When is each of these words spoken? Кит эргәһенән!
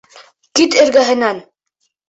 Кит 0.59 0.77
эргәһенән! 0.85 1.45